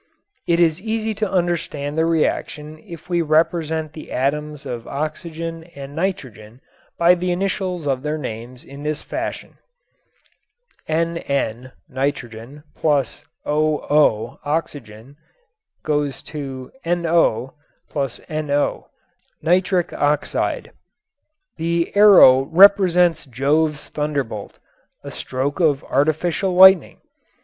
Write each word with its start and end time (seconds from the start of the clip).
It 0.47 0.59
is 0.59 0.81
easy 0.81 1.13
to 1.13 1.31
understand 1.31 1.95
the 1.95 2.07
reaction 2.07 2.79
if 2.79 3.07
we 3.07 3.21
represent 3.21 3.93
the 3.93 4.11
atoms 4.11 4.65
of 4.65 4.87
oxygen 4.87 5.63
and 5.75 5.95
nitrogen 5.95 6.59
by 6.97 7.13
the 7.13 7.29
initials 7.31 7.85
of 7.85 8.01
their 8.01 8.17
names 8.17 8.63
in 8.63 8.81
this 8.81 9.03
fashion: 9.03 9.59
NN 10.89 11.17
+ 11.17 11.25
OO 11.29 11.33
> 11.33 11.37
NO 11.67 11.71
+ 12.69 12.83
NO 13.45 14.39
nitrogen 14.43 15.17
oxygen 15.85 16.71
nitric 19.43 19.93
oxide 19.93 20.71
The 21.57 21.91
> 21.93 21.95
represents 21.95 23.25
Jove's 23.27 23.89
thunderbolt, 23.89 24.57
a 25.03 25.11
stroke 25.11 25.59
of 25.59 25.83
artificial 25.83 26.55
lightning. 26.55 26.97